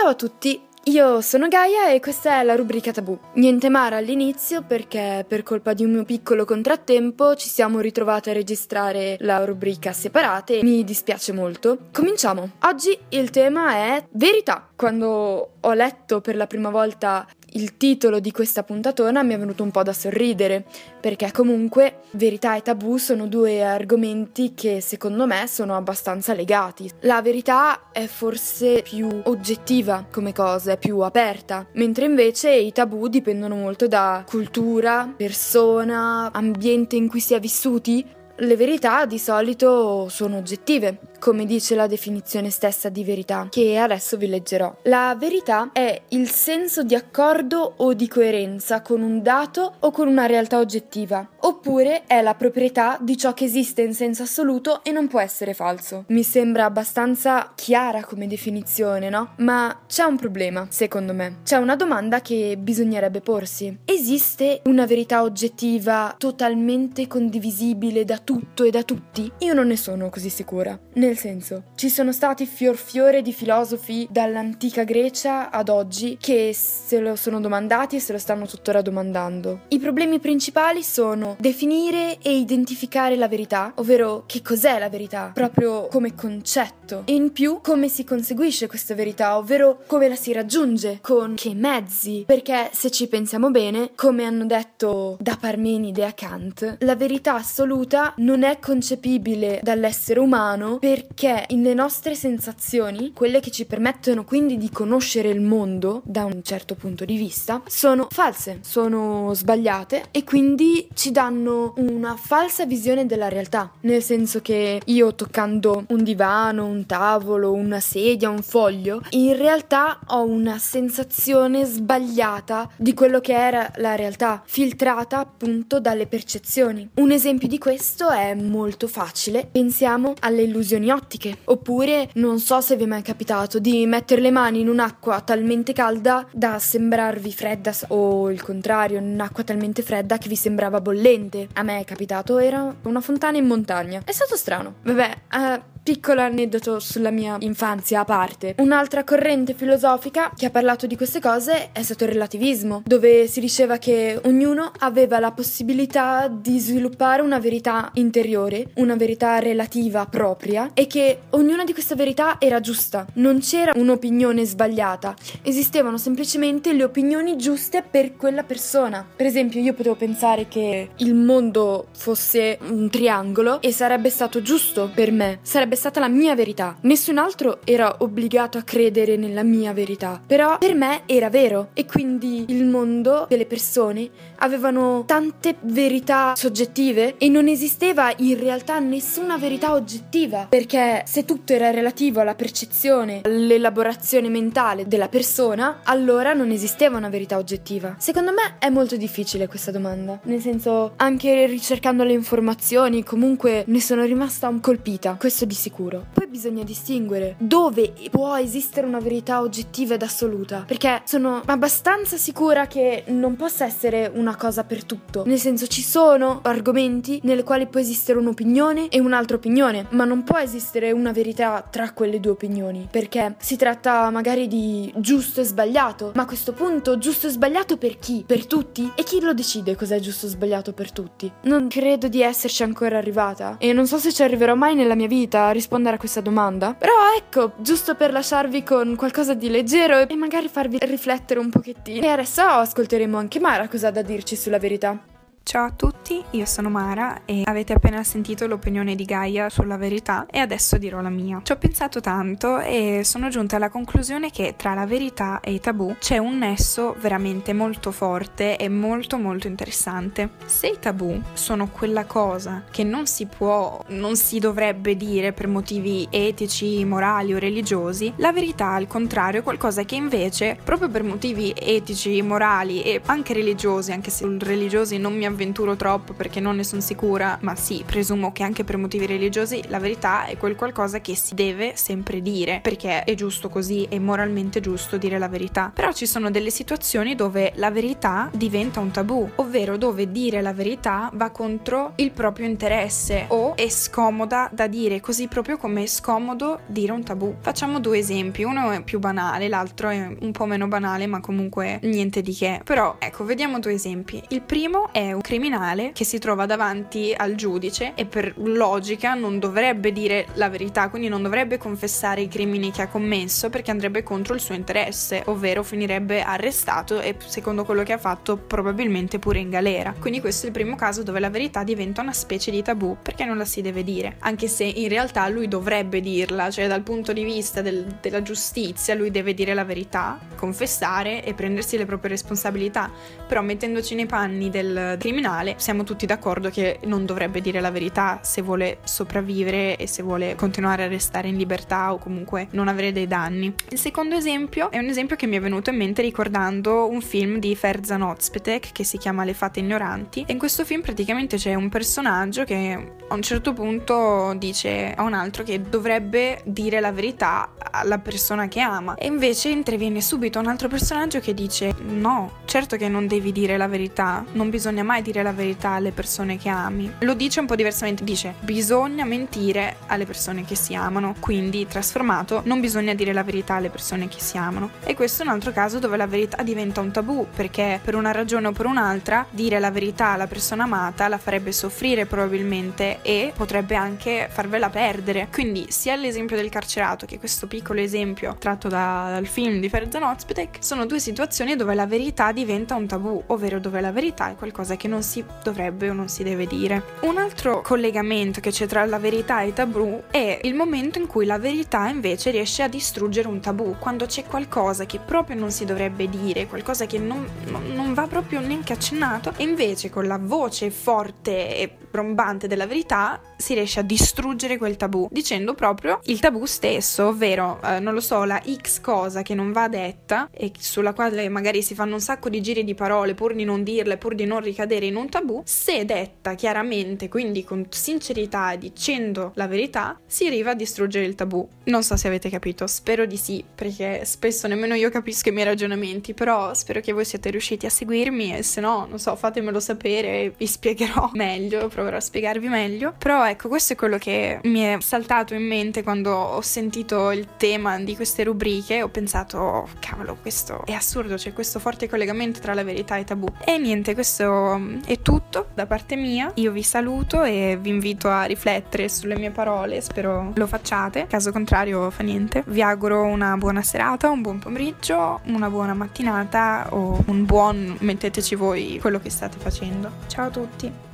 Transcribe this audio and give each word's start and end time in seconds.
Ciao 0.00 0.08
a 0.08 0.14
tutti, 0.14 0.58
io 0.84 1.20
sono 1.20 1.46
Gaia 1.48 1.90
e 1.90 2.00
questa 2.00 2.40
è 2.40 2.42
la 2.42 2.56
rubrica 2.56 2.90
tabù. 2.90 3.18
Niente 3.34 3.68
mare 3.68 3.96
all'inizio 3.96 4.62
perché 4.62 5.26
per 5.28 5.42
colpa 5.42 5.74
di 5.74 5.84
un 5.84 5.90
mio 5.90 6.04
piccolo 6.04 6.46
contrattempo 6.46 7.34
ci 7.34 7.50
siamo 7.50 7.80
ritrovate 7.80 8.30
a 8.30 8.32
registrare 8.32 9.18
la 9.20 9.44
rubrica 9.44 9.92
separate 9.92 10.60
mi 10.62 10.82
dispiace 10.82 11.32
molto. 11.32 11.76
Cominciamo. 11.92 12.52
Oggi 12.62 12.98
il 13.10 13.28
tema 13.28 13.74
è 13.74 14.06
verità. 14.12 14.70
Quando 14.74 15.50
ho 15.60 15.72
letto 15.74 16.22
per 16.22 16.34
la 16.34 16.46
prima 16.46 16.70
volta 16.70 17.28
il 17.52 17.76
titolo 17.76 18.20
di 18.20 18.30
questa 18.30 18.62
puntatona 18.62 19.22
mi 19.22 19.34
è 19.34 19.38
venuto 19.38 19.62
un 19.62 19.70
po' 19.70 19.82
da 19.82 19.92
sorridere, 19.92 20.64
perché 21.00 21.32
comunque 21.32 22.02
verità 22.12 22.56
e 22.56 22.62
tabù 22.62 22.96
sono 22.96 23.26
due 23.26 23.64
argomenti 23.64 24.52
che 24.54 24.80
secondo 24.80 25.26
me 25.26 25.46
sono 25.46 25.76
abbastanza 25.76 26.34
legati. 26.34 26.90
La 27.00 27.22
verità 27.22 27.90
è 27.92 28.06
forse 28.06 28.82
più 28.82 29.08
oggettiva 29.24 30.06
come 30.10 30.32
cosa, 30.32 30.72
è 30.72 30.78
più 30.78 30.98
aperta, 31.00 31.66
mentre 31.74 32.04
invece 32.04 32.52
i 32.52 32.72
tabù 32.72 33.08
dipendono 33.08 33.56
molto 33.56 33.88
da 33.88 34.24
cultura, 34.26 35.12
persona, 35.16 36.30
ambiente 36.32 36.96
in 36.96 37.08
cui 37.08 37.20
si 37.20 37.34
è 37.34 37.40
vissuti. 37.40 38.06
Le 38.42 38.56
verità 38.56 39.04
di 39.04 39.18
solito 39.18 40.08
sono 40.08 40.38
oggettive, 40.38 40.98
come 41.20 41.44
dice 41.44 41.76
la 41.76 41.86
definizione 41.86 42.50
stessa 42.50 42.88
di 42.88 43.04
verità, 43.04 43.46
che 43.48 43.76
adesso 43.76 44.16
vi 44.16 44.26
leggerò. 44.26 44.74
La 44.84 45.14
verità 45.16 45.70
è 45.72 46.02
il 46.08 46.28
senso 46.28 46.82
di 46.82 46.96
accordo 46.96 47.74
o 47.76 47.92
di 47.92 48.08
coerenza 48.08 48.80
con 48.80 49.02
un 49.02 49.22
dato 49.22 49.74
o 49.80 49.90
con 49.92 50.08
una 50.08 50.26
realtà 50.26 50.58
oggettiva, 50.58 51.28
oppure 51.40 52.06
è 52.06 52.22
la 52.22 52.34
proprietà 52.34 52.98
di 53.00 53.16
ciò 53.16 53.34
che 53.34 53.44
esiste 53.44 53.82
in 53.82 53.94
senso 53.94 54.22
assoluto 54.22 54.82
e 54.82 54.90
non 54.90 55.06
può 55.06 55.20
essere 55.20 55.54
falso. 55.54 56.04
Mi 56.08 56.22
sembra 56.22 56.64
abbastanza 56.64 57.52
chiara 57.54 58.02
come 58.02 58.26
definizione, 58.26 59.10
no? 59.10 59.34
Ma 59.36 59.82
c'è 59.86 60.04
un 60.04 60.16
problema, 60.16 60.66
secondo 60.70 61.12
me. 61.12 61.40
C'è 61.44 61.56
una 61.56 61.76
domanda 61.76 62.22
che 62.22 62.56
bisognerebbe 62.58 63.20
porsi. 63.20 63.80
Esiste 63.84 64.62
una 64.64 64.86
verità 64.86 65.22
oggettiva 65.22 66.14
totalmente 66.16 67.06
condivisibile 67.06 68.06
da 68.06 68.16
tutto 68.16 68.64
e 68.64 68.70
da 68.70 68.82
tutti? 68.82 69.30
Io 69.40 69.52
non 69.52 69.66
ne 69.66 69.76
sono 69.76 70.08
così 70.08 70.30
sicura. 70.30 70.78
Ne 70.94 71.09
nel 71.10 71.18
senso, 71.18 71.64
ci 71.74 71.88
sono 71.88 72.12
stati 72.12 72.46
fior 72.46 72.76
fiore 72.76 73.20
di 73.20 73.32
filosofi 73.32 74.06
dall'antica 74.10 74.84
Grecia 74.84 75.50
ad 75.50 75.68
oggi 75.68 76.16
che 76.20 76.52
se 76.54 77.00
lo 77.00 77.16
sono 77.16 77.40
domandati 77.40 77.96
e 77.96 78.00
se 78.00 78.12
lo 78.12 78.18
stanno 78.18 78.46
tuttora 78.46 78.80
domandando. 78.80 79.62
I 79.68 79.80
problemi 79.80 80.20
principali 80.20 80.84
sono 80.84 81.36
definire 81.40 82.18
e 82.22 82.36
identificare 82.36 83.16
la 83.16 83.26
verità, 83.26 83.72
ovvero 83.76 84.22
che 84.26 84.40
cos'è 84.40 84.78
la 84.78 84.88
verità, 84.88 85.32
proprio 85.34 85.88
come 85.88 86.14
concetto, 86.14 87.02
e 87.06 87.14
in 87.14 87.32
più 87.32 87.60
come 87.60 87.88
si 87.88 88.04
conseguisce 88.04 88.68
questa 88.68 88.94
verità, 88.94 89.36
ovvero 89.36 89.82
come 89.86 90.08
la 90.08 90.16
si 90.16 90.32
raggiunge, 90.32 90.98
con 91.00 91.34
che 91.34 91.54
mezzi, 91.54 92.22
perché 92.24 92.70
se 92.72 92.90
ci 92.90 93.08
pensiamo 93.08 93.50
bene, 93.50 93.90
come 93.96 94.24
hanno 94.24 94.46
detto 94.46 95.16
da 95.20 95.36
Parmenide 95.40 96.04
a 96.04 96.12
Kant, 96.12 96.76
la 96.80 96.94
verità 96.94 97.34
assoluta 97.34 98.14
non 98.18 98.44
è 98.44 98.60
concepibile 98.60 99.58
dall'essere 99.62 100.20
umano 100.20 100.78
per 100.78 100.99
perché 101.00 101.46
le 101.48 101.74
nostre 101.74 102.14
sensazioni, 102.14 103.12
quelle 103.14 103.40
che 103.40 103.50
ci 103.50 103.64
permettono 103.64 104.24
quindi 104.24 104.58
di 104.58 104.70
conoscere 104.70 105.28
il 105.28 105.40
mondo 105.40 106.02
da 106.04 106.24
un 106.24 106.42
certo 106.42 106.74
punto 106.74 107.04
di 107.04 107.16
vista, 107.16 107.62
sono 107.66 108.06
false, 108.10 108.58
sono 108.62 109.32
sbagliate 109.32 110.04
e 110.10 110.24
quindi 110.24 110.88
ci 110.94 111.10
danno 111.10 111.74
una 111.76 112.16
falsa 112.16 112.66
visione 112.66 113.06
della 113.06 113.28
realtà, 113.28 113.72
nel 113.80 114.02
senso 114.02 114.42
che 114.42 114.80
io 114.84 115.14
toccando 115.14 115.84
un 115.88 116.02
divano, 116.02 116.66
un 116.66 116.84
tavolo, 116.84 117.52
una 117.52 117.80
sedia, 117.80 118.28
un 118.28 118.42
foglio, 118.42 119.00
in 119.10 119.36
realtà 119.36 120.00
ho 120.08 120.24
una 120.24 120.58
sensazione 120.58 121.64
sbagliata 121.64 122.68
di 122.76 122.92
quello 122.92 123.20
che 123.20 123.32
era 123.32 123.72
la 123.76 123.94
realtà, 123.94 124.42
filtrata 124.44 125.18
appunto 125.18 125.80
dalle 125.80 126.06
percezioni. 126.06 126.88
Un 126.94 127.10
esempio 127.10 127.48
di 127.48 127.58
questo 127.58 128.10
è 128.10 128.34
molto 128.34 128.86
facile, 128.86 129.48
pensiamo 129.50 130.14
alle 130.20 130.42
illusioni 130.42 130.89
ottiche. 130.90 131.38
Oppure, 131.44 132.10
non 132.14 132.38
so 132.38 132.60
se 132.60 132.76
vi 132.76 132.84
è 132.84 132.86
mai 132.86 133.02
capitato, 133.02 133.58
di 133.58 133.86
mettere 133.86 134.20
le 134.20 134.30
mani 134.30 134.60
in 134.60 134.68
un'acqua 134.68 135.20
talmente 135.20 135.72
calda 135.72 136.26
da 136.32 136.58
sembrarvi 136.58 137.32
fredda 137.32 137.72
o 137.88 138.30
il 138.30 138.42
contrario, 138.42 138.98
in 138.98 139.04
un'acqua 139.04 139.44
talmente 139.44 139.82
fredda 139.82 140.18
che 140.18 140.28
vi 140.28 140.36
sembrava 140.36 140.80
bollente. 140.80 141.48
A 141.54 141.62
me 141.62 141.80
è 141.80 141.84
capitato, 141.84 142.38
era 142.38 142.74
una 142.82 143.00
fontana 143.00 143.38
in 143.38 143.46
montagna. 143.46 144.02
È 144.04 144.12
stato 144.12 144.36
strano. 144.36 144.74
Vabbè, 144.82 145.16
uh, 145.32 145.62
Piccolo 145.82 146.20
aneddoto 146.20 146.78
sulla 146.78 147.10
mia 147.10 147.36
infanzia 147.40 148.00
a 148.00 148.04
parte. 148.04 148.54
Un'altra 148.58 149.02
corrente 149.02 149.54
filosofica 149.54 150.30
che 150.36 150.46
ha 150.46 150.50
parlato 150.50 150.86
di 150.86 150.94
queste 150.94 151.20
cose 151.20 151.70
è 151.72 151.82
stato 151.82 152.04
il 152.04 152.10
relativismo, 152.10 152.82
dove 152.84 153.26
si 153.26 153.40
diceva 153.40 153.78
che 153.78 154.20
ognuno 154.24 154.72
aveva 154.80 155.18
la 155.18 155.32
possibilità 155.32 156.28
di 156.28 156.58
sviluppare 156.58 157.22
una 157.22 157.38
verità 157.38 157.90
interiore, 157.94 158.66
una 158.74 158.94
verità 158.94 159.38
relativa 159.38 160.04
propria 160.04 160.70
e 160.80 160.86
che 160.86 161.24
ognuna 161.30 161.64
di 161.64 161.74
queste 161.74 161.94
verità 161.94 162.36
era 162.38 162.58
giusta. 162.60 163.04
Non 163.16 163.40
c'era 163.40 163.72
un'opinione 163.74 164.46
sbagliata, 164.46 165.14
esistevano 165.42 165.98
semplicemente 165.98 166.72
le 166.72 166.84
opinioni 166.84 167.36
giuste 167.36 167.82
per 167.82 168.16
quella 168.16 168.44
persona. 168.44 169.06
Per 169.14 169.26
esempio, 169.26 169.60
io 169.60 169.74
potevo 169.74 169.94
pensare 169.94 170.48
che 170.48 170.88
il 170.96 171.14
mondo 171.14 171.88
fosse 171.94 172.58
un 172.66 172.88
triangolo 172.88 173.60
e 173.60 173.72
sarebbe 173.72 174.08
stato 174.08 174.40
giusto 174.40 174.90
per 174.94 175.12
me, 175.12 175.40
sarebbe 175.42 175.76
stata 175.76 176.00
la 176.00 176.08
mia 176.08 176.34
verità. 176.34 176.74
Nessun 176.80 177.18
altro 177.18 177.58
era 177.64 177.96
obbligato 177.98 178.56
a 178.56 178.62
credere 178.62 179.16
nella 179.16 179.42
mia 179.42 179.74
verità. 179.74 180.18
Però 180.26 180.56
per 180.56 180.74
me 180.74 181.02
era 181.04 181.28
vero 181.28 181.72
e 181.74 181.84
quindi 181.84 182.46
il 182.48 182.64
mondo 182.64 183.28
e 183.28 183.36
le 183.36 183.44
persone 183.44 184.08
avevano 184.36 185.04
tante 185.04 185.56
verità 185.60 186.32
soggettive 186.34 187.16
e 187.18 187.28
non 187.28 187.48
esisteva 187.48 188.10
in 188.16 188.38
realtà 188.38 188.78
nessuna 188.78 189.36
verità 189.36 189.74
oggettiva. 189.74 190.46
Perché 190.48 190.68
se 191.04 191.24
tutto 191.24 191.52
era 191.52 191.70
relativo 191.70 192.20
alla 192.20 192.34
percezione, 192.34 193.22
all'elaborazione 193.24 194.28
mentale 194.28 194.86
della 194.86 195.08
persona, 195.08 195.80
allora 195.82 196.32
non 196.32 196.50
esisteva 196.50 196.96
una 196.96 197.08
verità 197.08 197.38
oggettiva. 197.38 197.96
Secondo 197.98 198.30
me 198.30 198.56
è 198.58 198.68
molto 198.68 198.96
difficile 198.96 199.48
questa 199.48 199.70
domanda. 199.72 200.20
Nel 200.24 200.40
senso, 200.40 200.92
anche 200.96 201.46
ricercando 201.46 202.04
le 202.04 202.12
informazioni, 202.12 203.02
comunque 203.02 203.64
ne 203.66 203.80
sono 203.80 204.04
rimasta 204.04 204.48
colpita. 204.60 205.16
Questo 205.18 205.44
di 205.44 205.54
sicuro. 205.54 206.06
Poi 206.12 206.26
bisogna 206.26 206.62
distinguere 206.62 207.34
dove 207.38 207.92
può 208.10 208.36
esistere 208.36 208.86
una 208.86 209.00
verità 209.00 209.40
oggettiva 209.40 209.94
ed 209.94 210.02
assoluta, 210.02 210.64
perché 210.66 211.02
sono 211.04 211.42
abbastanza 211.46 212.16
sicura 212.16 212.66
che 212.66 213.04
non 213.08 213.34
possa 213.36 213.64
essere 213.64 214.10
una 214.14 214.36
cosa 214.36 214.64
per 214.64 214.84
tutto. 214.84 215.24
Nel 215.26 215.38
senso 215.38 215.66
ci 215.66 215.82
sono 215.82 216.40
argomenti 216.42 217.20
nelle 217.24 217.42
quali 217.42 217.66
può 217.66 217.80
esistere 217.80 218.18
un'opinione 218.18 218.88
e 218.88 219.00
un'altra 219.00 219.36
opinione, 219.36 219.86
ma 219.90 220.04
non 220.04 220.22
può 220.22 220.36
esistere 220.38 220.58
una 220.92 221.12
verità 221.12 221.64
tra 221.68 221.92
quelle 221.92 222.20
due 222.20 222.32
opinioni, 222.32 222.88
perché 222.90 223.34
si 223.38 223.56
tratta 223.56 224.10
magari 224.10 224.48
di 224.48 224.92
giusto 224.96 225.40
e 225.40 225.44
sbagliato, 225.44 226.12
ma 226.14 226.22
a 226.22 226.26
questo 226.26 226.52
punto 226.52 226.98
giusto 226.98 227.26
e 227.26 227.30
sbagliato 227.30 227.76
per 227.76 227.98
chi? 227.98 228.24
Per 228.26 228.46
tutti? 228.46 228.92
E 228.94 229.02
chi 229.02 229.20
lo 229.20 229.34
decide 229.34 229.76
cos'è 229.76 229.98
giusto 229.98 230.26
e 230.26 230.30
sbagliato 230.30 230.72
per 230.72 230.92
tutti? 230.92 231.30
Non 231.42 231.68
credo 231.68 232.08
di 232.08 232.22
esserci 232.22 232.62
ancora 232.62 232.98
arrivata 232.98 233.56
e 233.58 233.72
non 233.72 233.86
so 233.86 233.98
se 233.98 234.12
ci 234.12 234.22
arriverò 234.22 234.54
mai 234.54 234.74
nella 234.74 234.94
mia 234.94 235.06
vita 235.06 235.50
rispondere 235.50 235.96
a 235.96 235.98
questa 235.98 236.20
domanda. 236.20 236.74
Però 236.74 236.92
ecco, 237.16 237.52
giusto 237.58 237.94
per 237.94 238.12
lasciarvi 238.12 238.62
con 238.62 238.96
qualcosa 238.96 239.34
di 239.34 239.48
leggero 239.48 240.06
e 240.06 240.14
magari 240.14 240.48
farvi 240.48 240.78
riflettere 240.80 241.40
un 241.40 241.50
pochettino. 241.50 242.04
E 242.04 242.08
adesso 242.08 242.42
ascolteremo 242.42 243.18
anche 243.18 243.40
Mara 243.40 243.68
cosa 243.68 243.88
ha 243.88 243.90
da 243.90 244.02
dirci 244.02 244.36
sulla 244.36 244.58
verità. 244.58 245.09
Ciao 245.42 245.64
a 245.64 245.72
tutti, 245.72 246.22
io 246.32 246.44
sono 246.44 246.70
Mara 246.70 247.22
e 247.24 247.42
avete 247.44 247.72
appena 247.72 248.04
sentito 248.04 248.46
l'opinione 248.46 248.94
di 248.94 249.04
Gaia 249.04 249.48
sulla 249.48 249.76
verità 249.76 250.26
e 250.30 250.38
adesso 250.38 250.78
dirò 250.78 251.00
la 251.00 251.08
mia. 251.08 251.40
Ci 251.42 251.50
ho 251.50 251.56
pensato 251.56 252.00
tanto 252.00 252.60
e 252.60 253.00
sono 253.02 253.28
giunta 253.30 253.56
alla 253.56 253.68
conclusione 253.68 254.30
che 254.30 254.54
tra 254.56 254.74
la 254.74 254.86
verità 254.86 255.40
e 255.40 255.52
i 255.52 255.58
tabù 255.58 255.96
c'è 255.98 256.18
un 256.18 256.38
nesso 256.38 256.94
veramente 257.00 257.52
molto 257.52 257.90
forte 257.90 258.56
e 258.58 258.68
molto 258.68 259.18
molto 259.18 259.48
interessante. 259.48 260.30
Se 260.44 260.68
i 260.68 260.78
tabù 260.78 261.20
sono 261.32 261.68
quella 261.68 262.04
cosa 262.04 262.62
che 262.70 262.84
non 262.84 263.08
si 263.08 263.26
può, 263.26 263.82
non 263.88 264.14
si 264.14 264.38
dovrebbe 264.38 264.96
dire 264.96 265.32
per 265.32 265.48
motivi 265.48 266.06
etici, 266.10 266.84
morali 266.84 267.34
o 267.34 267.38
religiosi, 267.38 268.12
la 268.16 268.30
verità 268.30 268.74
al 268.74 268.86
contrario 268.86 269.40
è 269.40 269.42
qualcosa 269.42 269.82
che 269.82 269.96
invece 269.96 270.56
proprio 270.62 270.88
per 270.88 271.02
motivi 271.02 271.52
etici, 271.58 272.22
morali 272.22 272.82
e 272.82 273.00
anche 273.06 273.32
religiosi, 273.32 273.90
anche 273.90 274.10
se 274.10 274.28
religiosi 274.38 274.96
non 274.98 275.16
mi 275.16 275.26
avventuro 275.30 275.76
troppo 275.76 276.12
perché 276.12 276.40
non 276.40 276.56
ne 276.56 276.64
sono 276.64 276.80
sicura, 276.80 277.38
ma 277.42 277.54
sì, 277.54 277.82
presumo 277.84 278.32
che 278.32 278.42
anche 278.42 278.64
per 278.64 278.76
motivi 278.76 279.06
religiosi 279.06 279.62
la 279.68 279.78
verità 279.78 280.26
è 280.26 280.36
quel 280.36 280.54
qualcosa 280.54 281.00
che 281.00 281.14
si 281.14 281.34
deve 281.34 281.72
sempre 281.74 282.20
dire, 282.20 282.60
perché 282.62 283.04
è 283.04 283.14
giusto 283.14 283.48
così, 283.48 283.86
è 283.88 283.98
moralmente 283.98 284.60
giusto 284.60 284.96
dire 284.96 285.18
la 285.18 285.28
verità. 285.28 285.70
Però 285.74 285.92
ci 285.92 286.06
sono 286.06 286.30
delle 286.30 286.50
situazioni 286.50 287.14
dove 287.14 287.52
la 287.56 287.70
verità 287.70 288.30
diventa 288.34 288.80
un 288.80 288.90
tabù, 288.90 289.28
ovvero 289.36 289.76
dove 289.76 290.10
dire 290.10 290.40
la 290.40 290.52
verità 290.52 291.10
va 291.14 291.30
contro 291.30 291.92
il 291.96 292.10
proprio 292.10 292.46
interesse 292.46 293.24
o 293.28 293.56
è 293.56 293.68
scomoda 293.68 294.48
da 294.52 294.66
dire, 294.66 295.00
così 295.00 295.28
proprio 295.28 295.56
come 295.56 295.84
è 295.84 295.86
scomodo 295.86 296.60
dire 296.66 296.92
un 296.92 297.02
tabù. 297.02 297.36
Facciamo 297.40 297.80
due 297.80 297.98
esempi, 297.98 298.42
uno 298.42 298.70
è 298.70 298.82
più 298.82 298.98
banale, 298.98 299.48
l'altro 299.48 299.88
è 299.88 300.16
un 300.20 300.32
po' 300.32 300.46
meno 300.46 300.68
banale, 300.68 301.06
ma 301.06 301.20
comunque 301.20 301.78
niente 301.82 302.22
di 302.22 302.34
che. 302.34 302.60
Però 302.64 302.96
ecco, 302.98 303.24
vediamo 303.24 303.58
due 303.58 303.72
esempi. 303.72 304.22
Il 304.28 304.42
primo 304.42 304.92
è 304.92 305.12
un 305.12 305.19
criminale 305.20 305.92
che 305.92 306.04
si 306.04 306.18
trova 306.18 306.46
davanti 306.46 307.14
al 307.16 307.34
giudice 307.34 307.92
e 307.94 308.04
per 308.04 308.32
logica 308.36 309.14
non 309.14 309.38
dovrebbe 309.38 309.92
dire 309.92 310.26
la 310.34 310.48
verità, 310.48 310.88
quindi 310.88 311.08
non 311.08 311.22
dovrebbe 311.22 311.58
confessare 311.58 312.22
i 312.22 312.28
crimini 312.28 312.70
che 312.72 312.82
ha 312.82 312.88
commesso 312.88 313.50
perché 313.50 313.70
andrebbe 313.70 314.02
contro 314.02 314.34
il 314.34 314.40
suo 314.40 314.54
interesse, 314.54 315.22
ovvero 315.26 315.62
finirebbe 315.62 316.22
arrestato 316.22 317.00
e 317.00 317.14
secondo 317.24 317.64
quello 317.64 317.82
che 317.82 317.92
ha 317.92 317.98
fatto 317.98 318.36
probabilmente 318.36 319.18
pure 319.18 319.38
in 319.38 319.50
galera. 319.50 319.94
Quindi 319.98 320.20
questo 320.20 320.44
è 320.44 320.46
il 320.48 320.54
primo 320.54 320.74
caso 320.74 321.02
dove 321.02 321.20
la 321.20 321.30
verità 321.30 321.62
diventa 321.62 322.02
una 322.02 322.12
specie 322.12 322.50
di 322.50 322.62
tabù 322.62 322.96
perché 323.00 323.24
non 323.24 323.36
la 323.36 323.44
si 323.44 323.60
deve 323.60 323.84
dire, 323.84 324.16
anche 324.20 324.48
se 324.48 324.64
in 324.64 324.88
realtà 324.88 325.28
lui 325.28 325.48
dovrebbe 325.48 326.00
dirla, 326.00 326.50
cioè 326.50 326.66
dal 326.66 326.82
punto 326.82 327.12
di 327.12 327.22
vista 327.22 327.62
del, 327.62 327.98
della 328.00 328.22
giustizia 328.22 328.94
lui 328.94 329.10
deve 329.10 329.34
dire 329.34 329.54
la 329.54 329.64
verità, 329.64 330.18
confessare 330.36 331.22
e 331.24 331.34
prendersi 331.34 331.76
le 331.76 331.86
proprie 331.86 332.10
responsabilità, 332.10 332.90
però 333.28 333.42
mettendoci 333.42 333.94
nei 333.94 334.06
panni 334.06 334.50
del 334.50 334.96
criminale 334.98 335.09
siamo 335.56 335.84
tutti 335.84 336.06
d'accordo 336.06 336.50
che 336.50 336.80
non 336.84 337.04
dovrebbe 337.04 337.40
dire 337.40 337.60
la 337.60 337.70
verità 337.70 338.20
se 338.22 338.42
vuole 338.42 338.78
sopravvivere 338.84 339.76
e 339.76 339.86
se 339.86 340.02
vuole 340.02 340.34
continuare 340.34 340.84
a 340.84 340.88
restare 340.88 341.28
in 341.28 341.36
libertà 341.36 341.92
o 341.92 341.98
comunque 341.98 342.48
non 342.52 342.68
avere 342.68 342.92
dei 342.92 343.06
danni. 343.06 343.54
Il 343.70 343.78
secondo 343.78 344.14
esempio 344.14 344.70
è 344.70 344.78
un 344.78 344.86
esempio 344.86 345.16
che 345.16 345.26
mi 345.26 345.36
è 345.36 345.40
venuto 345.40 345.70
in 345.70 345.76
mente 345.76 346.02
ricordando 346.02 346.88
un 346.88 347.00
film 347.00 347.38
di 347.38 347.54
Ferzan 347.56 348.02
Ozpetek 348.02 348.72
che 348.72 348.84
si 348.84 348.98
chiama 348.98 349.24
Le 349.24 349.34
fate 349.34 349.60
ignoranti 349.60 350.24
e 350.26 350.32
in 350.32 350.38
questo 350.38 350.64
film 350.64 350.80
praticamente 350.82 351.36
c'è 351.36 351.54
un 351.54 351.68
personaggio 351.68 352.44
che 352.44 352.94
a 353.08 353.14
un 353.14 353.22
certo 353.22 353.52
punto 353.52 354.34
dice 354.36 354.92
a 354.94 355.02
un 355.02 355.14
altro 355.14 355.42
che 355.42 355.60
dovrebbe 355.60 356.40
dire 356.44 356.80
la 356.80 356.92
verità 356.92 357.52
alla 357.70 357.98
persona 357.98 358.48
che 358.48 358.60
ama 358.60 358.94
e 358.94 359.06
invece 359.06 359.48
interviene 359.48 360.00
subito 360.00 360.38
un 360.38 360.46
altro 360.46 360.68
personaggio 360.68 361.20
che 361.20 361.34
dice 361.34 361.74
no, 361.78 362.38
certo 362.44 362.76
che 362.76 362.88
non 362.88 363.06
devi 363.06 363.32
dire 363.32 363.56
la 363.56 363.68
verità, 363.68 364.24
non 364.32 364.50
bisogna 364.50 364.82
mai 364.82 364.99
dire 365.00 365.22
la 365.22 365.32
verità 365.32 365.70
alle 365.70 365.92
persone 365.92 366.36
che 366.36 366.48
ami. 366.48 366.92
Lo 367.00 367.14
dice 367.14 367.40
un 367.40 367.46
po' 367.46 367.56
diversamente, 367.56 368.04
dice 368.04 368.34
bisogna 368.40 369.04
mentire 369.04 369.76
alle 369.86 370.06
persone 370.06 370.44
che 370.44 370.54
si 370.54 370.74
amano, 370.74 371.14
quindi 371.20 371.66
trasformato 371.66 372.42
non 372.44 372.60
bisogna 372.60 372.94
dire 372.94 373.12
la 373.12 373.22
verità 373.22 373.54
alle 373.54 373.70
persone 373.70 374.08
che 374.08 374.20
si 374.20 374.36
amano. 374.36 374.70
E 374.84 374.94
questo 374.94 375.22
è 375.22 375.26
un 375.26 375.32
altro 375.32 375.52
caso 375.52 375.78
dove 375.78 375.96
la 375.96 376.06
verità 376.06 376.42
diventa 376.42 376.80
un 376.80 376.90
tabù 376.90 377.26
perché 377.34 377.80
per 377.82 377.94
una 377.94 378.12
ragione 378.12 378.48
o 378.48 378.52
per 378.52 378.66
un'altra 378.66 379.26
dire 379.30 379.58
la 379.58 379.70
verità 379.70 380.08
alla 380.08 380.26
persona 380.26 380.64
amata 380.64 381.08
la 381.08 381.18
farebbe 381.18 381.52
soffrire 381.52 382.06
probabilmente 382.06 382.98
e 383.02 383.32
potrebbe 383.36 383.74
anche 383.74 384.28
farvela 384.30 384.70
perdere. 384.70 385.28
Quindi 385.30 385.66
sia 385.68 385.96
l'esempio 385.96 386.36
del 386.36 386.48
carcerato 386.48 387.06
che 387.06 387.18
questo 387.18 387.46
piccolo 387.46 387.80
esempio 387.80 388.36
tratto 388.38 388.68
da, 388.68 389.08
dal 389.10 389.26
film 389.26 389.60
di 389.60 389.68
Ferzan 389.68 390.02
Ozpetek 390.02 390.58
sono 390.60 390.86
due 390.86 391.00
situazioni 391.00 391.56
dove 391.56 391.74
la 391.74 391.86
verità 391.86 392.32
diventa 392.32 392.74
un 392.74 392.86
tabù, 392.86 393.22
ovvero 393.26 393.58
dove 393.58 393.80
la 393.80 393.92
verità 393.92 394.30
è 394.30 394.34
qualcosa 394.34 394.76
che 394.76 394.88
non 394.90 395.02
si 395.02 395.24
dovrebbe 395.42 395.88
o 395.88 395.94
non 395.94 396.08
si 396.08 396.22
deve 396.22 396.46
dire. 396.46 396.82
Un 397.02 397.16
altro 397.16 397.62
collegamento 397.62 398.40
che 398.40 398.50
c'è 398.50 398.66
tra 398.66 398.84
la 398.84 398.98
verità 398.98 399.40
e 399.40 399.48
i 399.48 399.52
tabù 399.54 400.02
è 400.10 400.40
il 400.42 400.54
momento 400.54 400.98
in 400.98 401.06
cui 401.06 401.24
la 401.24 401.38
verità 401.38 401.88
invece 401.88 402.30
riesce 402.30 402.62
a 402.62 402.68
distruggere 402.68 403.28
un 403.28 403.40
tabù, 403.40 403.76
quando 403.78 404.04
c'è 404.04 404.24
qualcosa 404.24 404.84
che 404.84 404.98
proprio 404.98 405.36
non 405.36 405.50
si 405.50 405.64
dovrebbe 405.64 406.08
dire, 406.08 406.46
qualcosa 406.46 406.84
che 406.84 406.98
non, 406.98 407.26
non, 407.72 407.94
va 407.94 408.06
proprio 408.06 408.40
neanche 408.40 408.72
accennato 408.72 409.32
e 409.36 409.44
invece 409.44 409.88
con 409.88 410.06
la 410.06 410.18
voce 410.20 410.70
forte 410.70 411.56
e 411.56 411.74
rombante 411.90 412.46
della 412.46 412.66
verità 412.66 413.20
si 413.36 413.54
riesce 413.54 413.80
a 413.80 413.82
distruggere 413.82 414.58
quel 414.58 414.76
tabù 414.76 415.08
dicendo 415.10 415.54
proprio 415.54 416.00
il 416.04 416.20
tabù 416.20 416.44
stesso, 416.44 417.08
ovvero 417.08 417.60
eh, 417.64 417.80
non 417.80 417.94
lo 417.94 418.00
so, 418.00 418.24
la 418.24 418.40
X 418.44 418.80
cosa 418.80 419.22
che 419.22 419.34
non 419.34 419.52
va 419.52 419.68
detta 419.68 420.28
e 420.30 420.52
sulla 420.58 420.92
quale 420.92 421.28
magari 421.28 421.62
si 421.62 421.74
fanno 421.74 421.94
un 421.94 422.00
sacco 422.00 422.28
di 422.28 422.40
giri 422.40 422.64
di 422.64 422.74
parole 422.74 423.14
pur 423.14 423.34
di 423.34 423.44
non 423.44 423.62
dirle, 423.62 423.96
pur 423.96 424.14
di 424.14 424.24
non 424.24 424.40
ricadere 424.40 424.86
in 424.86 424.96
un 424.96 425.08
tabù, 425.08 425.42
se 425.44 425.84
detta 425.84 426.34
chiaramente, 426.34 427.08
quindi 427.08 427.44
con 427.44 427.66
sincerità 427.70 428.54
dicendo 428.56 429.32
la 429.34 429.46
verità, 429.46 429.98
si 430.06 430.26
arriva 430.26 430.50
a 430.50 430.54
distruggere 430.54 431.06
il 431.06 431.14
tabù. 431.14 431.46
Non 431.64 431.82
so 431.82 431.96
se 431.96 432.08
avete 432.08 432.28
capito, 432.28 432.66
spero 432.66 433.06
di 433.06 433.16
sì, 433.16 433.44
perché 433.54 434.04
spesso 434.04 434.46
nemmeno 434.48 434.74
io 434.74 434.90
capisco 434.90 435.28
i 435.28 435.32
miei 435.32 435.46
ragionamenti, 435.46 436.14
però 436.14 436.54
spero 436.54 436.80
che 436.80 436.92
voi 436.92 437.04
siate 437.04 437.30
riusciti 437.30 437.66
a 437.66 437.70
seguirmi 437.70 438.36
e 438.36 438.42
se 438.42 438.60
no, 438.60 438.86
non 438.88 438.98
so, 438.98 439.16
fatemelo 439.16 439.60
sapere 439.60 440.32
vi 440.36 440.46
spiegherò 440.46 441.10
meglio 441.14 441.68
proverò 441.80 441.96
a 441.96 442.00
spiegarvi 442.00 442.48
meglio. 442.48 442.94
Però 442.98 443.26
ecco, 443.26 443.48
questo 443.48 443.72
è 443.72 443.76
quello 443.76 443.96
che 443.96 444.40
mi 444.44 444.60
è 444.60 444.76
saltato 444.80 445.32
in 445.32 445.46
mente 445.46 445.82
quando 445.82 446.12
ho 446.12 446.40
sentito 446.42 447.10
il 447.10 447.26
tema 447.38 447.78
di 447.78 447.96
queste 447.96 448.22
rubriche. 448.22 448.82
Ho 448.82 448.88
pensato, 448.88 449.38
oh, 449.38 449.68
cavolo, 449.78 450.16
questo 450.20 450.64
è 450.66 450.72
assurdo, 450.72 451.14
c'è 451.14 451.32
questo 451.32 451.58
forte 451.58 451.88
collegamento 451.88 452.40
tra 452.40 452.52
la 452.52 452.62
verità 452.62 452.96
e 452.96 453.04
tabù. 453.04 453.26
E 453.44 453.56
niente, 453.56 453.94
questo 453.94 454.56
mm, 454.58 454.82
è 454.84 455.00
tutto 455.00 455.48
da 455.54 455.66
parte 455.66 455.96
mia. 455.96 456.30
Io 456.34 456.52
vi 456.52 456.62
saluto 456.62 457.22
e 457.22 457.58
vi 457.58 457.70
invito 457.70 458.08
a 458.08 458.24
riflettere 458.24 458.88
sulle 458.90 459.16
mie 459.16 459.30
parole, 459.30 459.80
spero 459.80 460.32
lo 460.34 460.46
facciate. 460.46 461.06
Caso 461.08 461.32
contrario, 461.32 461.90
fa 461.90 462.02
niente. 462.02 462.44
Vi 462.46 462.60
auguro 462.60 463.02
una 463.04 463.36
buona 463.38 463.62
serata, 463.62 464.10
un 464.10 464.20
buon 464.20 464.38
pomeriggio, 464.38 465.20
una 465.26 465.48
buona 465.48 465.72
mattinata 465.72 466.66
o 466.70 467.02
un 467.06 467.24
buon 467.24 467.76
metteteci 467.80 468.34
voi 468.34 468.78
quello 468.80 469.00
che 469.00 469.08
state 469.08 469.38
facendo. 469.38 469.90
Ciao 470.08 470.26
a 470.26 470.30
tutti! 470.30 470.89